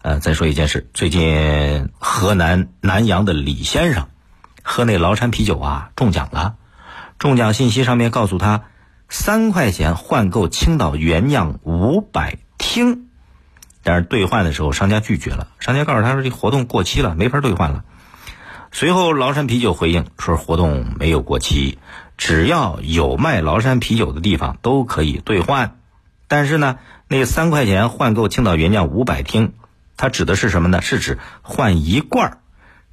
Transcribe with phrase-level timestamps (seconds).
[0.00, 4.06] 呃，再说一件事，最近河南南阳的李先生
[4.62, 6.54] 喝那崂山啤酒啊中奖了，
[7.18, 8.62] 中奖信息上面告诉他
[9.08, 13.08] 三块钱换购青岛原酿五百听，
[13.82, 17.84] 但是兑换的时候商家拒绝了，商家告诉他说这活动过期了，没法兑换了。
[18.70, 21.78] 随后崂山啤酒回应说活动没有过期，
[22.16, 25.78] 只要有卖崂山啤酒的地方都可以兑换，
[26.28, 29.54] 但是呢，那三块钱换购青岛原酿五百听。
[29.98, 30.80] 它指的是什么呢？
[30.80, 32.38] 是指换一罐儿，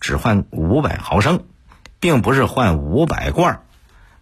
[0.01, 1.45] 只换五百毫升，
[2.01, 3.61] 并不是换五百罐儿。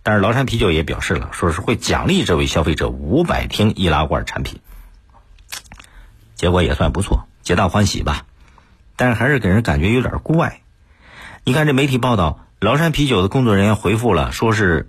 [0.03, 4.59] 但是崂山啤酒也表示了，说是会奖励这位消费者五百听易拉罐产品。
[6.35, 8.25] 结果也算不错，皆大欢喜吧。
[8.97, 10.59] 但是还是给人感觉有点怪。
[11.45, 14.87] 你看这媒体报道，崂山啤酒的工作人员回复了，说是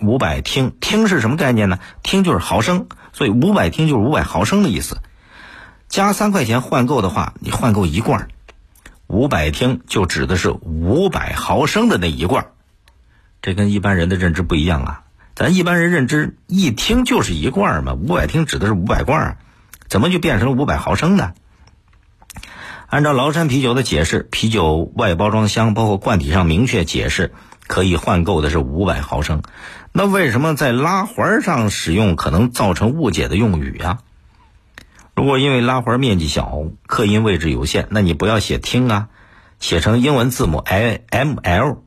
[0.00, 1.78] 五百听，听是什么概念呢？
[2.02, 5.02] 听就是毫升，所以五百听就是五百毫升的意思。
[5.94, 8.26] 加三块钱换购的话，你换购一罐
[9.06, 12.48] 五百听就指的是五百毫升的那一罐
[13.40, 15.02] 这跟一般人的认知不一样啊。
[15.36, 19.38] 咱一般人认知一听就是一罐嘛，五百听指的是五百罐
[19.86, 21.32] 怎么就变成了五百毫升呢？
[22.88, 27.32] 按照崂山啤酒的解释，啤酒外包装箱包括罐体上明确解释，
[27.68, 29.42] 可以换购的是五百毫升。
[29.92, 34.00] 那为什么在拉环上使用可能造成误解的用语啊？
[35.14, 39.08] 如果因为拉环面积小，刻音位置有限，那你不要写听啊，
[39.60, 41.84] 写成英文字母 I M L，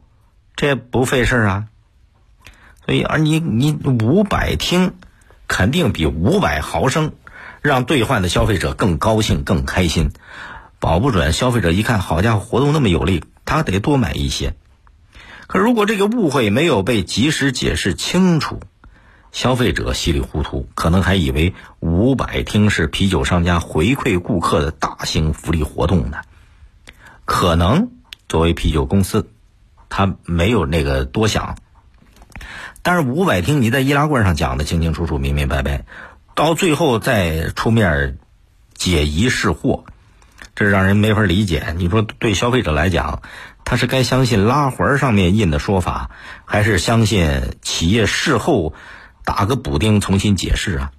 [0.56, 1.66] 这不费事啊。
[2.86, 4.94] 所以而你你五百听，
[5.48, 7.12] 肯定比五百毫升
[7.62, 10.12] 让兑换的消费者更高兴更开心，
[10.80, 14.56] 保不准消费者一看，好家伙，活动那么有利，他得多买一些。
[15.48, 18.62] 可如果这个误会没有被及时解释清楚。
[19.32, 26.18] 消费者稀里糊涂，可能还以为五百听是啤酒商家回馈顾客的大型福利活动呢。
[27.26, 27.92] 可能
[28.28, 29.30] 作为啤酒公司，
[29.90, 31.58] 他没有那个多想。
[32.82, 35.86] 但是五百听你在易拉罐上讲的清清楚楚、明明白白，
[36.34, 38.18] 到最后再出面
[38.74, 39.84] 解疑释惑，
[40.56, 41.76] 这让人没法理解。
[41.78, 43.22] 你说对消费者来讲，
[43.66, 46.12] 他是该相信拉环上面印的说法，
[46.46, 48.74] 还是相信企业事后？
[49.28, 50.92] 打个补丁，重新解释啊！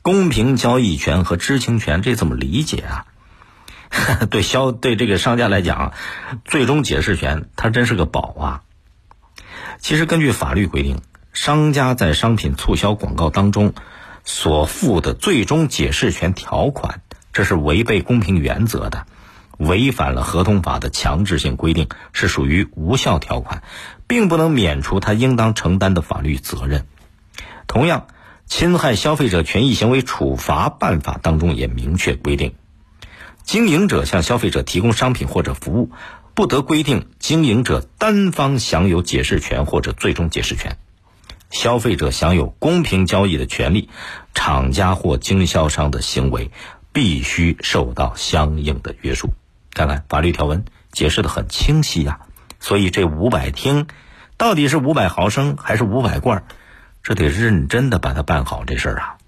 [0.00, 3.04] 公平交易权和知情权，这怎么理解啊？
[4.30, 5.92] 对消对这个商家来讲，
[6.46, 8.62] 最终解释权它真是个宝啊！
[9.78, 11.02] 其实根据法律规定，
[11.34, 13.74] 商家在商品促销广告当中
[14.24, 17.02] 所附的最终解释权条款，
[17.34, 19.06] 这是违背公平原则的，
[19.58, 23.62] 违反了合同法的强制性规定，是属于无效条款，
[24.06, 26.86] 并不能免除他应当承担的法律责任。
[27.72, 28.06] 同样，
[28.44, 32.54] 侵害消费者权益行为处罚办法当中也明确规定，
[33.44, 35.90] 经营者向消费者提供商品或者服务，
[36.34, 40.76] 不得规定经营者单方享有解释权或者最终解释权，
[41.48, 43.88] 消费者享有公平交易的权利，
[44.34, 46.50] 厂家或经销商的行为
[46.92, 49.32] 必须受到相应的约束。
[49.72, 52.20] 看看法律条文解释的很清晰呀，
[52.60, 53.86] 所以这五百听，
[54.36, 56.44] 到底是五百毫升还是五百罐？
[57.02, 59.18] 这得认真的把它办好这事儿啊。